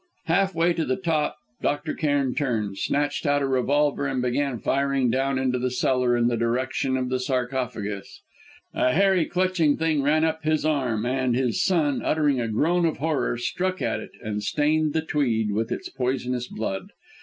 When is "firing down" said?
4.57-5.37